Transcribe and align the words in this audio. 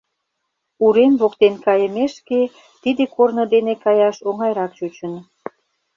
Урем 0.85 1.13
воктен 1.21 1.55
кайымешке, 1.65 2.41
тиде 2.81 3.03
корно 3.15 3.43
дене 3.53 3.73
каяш 3.83 4.17
оҥайрак 4.29 4.71
чучын. 4.77 5.13